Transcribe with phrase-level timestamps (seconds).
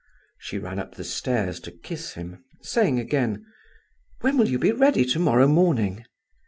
[0.39, 3.45] She ran up the stairs to kiss him, saying again:
[4.21, 6.05] "When will you be ready to morrow morning?"